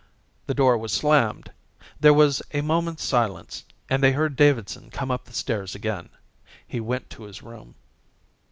[0.47, 1.51] The door was slammed.
[1.99, 6.09] There was a moment's silence and they heard Davidson come up the stairs again.
[6.67, 7.75] He went to his room.